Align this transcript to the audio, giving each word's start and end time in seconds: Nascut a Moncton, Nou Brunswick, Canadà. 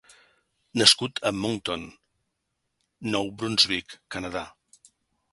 Nascut 0.81 1.19
a 1.29 1.31
Moncton, 1.41 1.83
Nou 3.15 3.29
Brunswick, 3.43 3.93
Canadà. 4.17 4.43